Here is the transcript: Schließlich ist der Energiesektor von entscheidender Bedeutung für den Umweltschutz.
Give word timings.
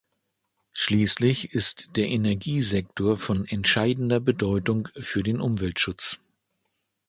Schließlich 0.71 1.53
ist 1.53 1.95
der 1.95 2.07
Energiesektor 2.07 3.19
von 3.19 3.45
entscheidender 3.45 4.19
Bedeutung 4.19 4.87
für 4.99 5.21
den 5.21 5.39
Umweltschutz. 5.39 6.19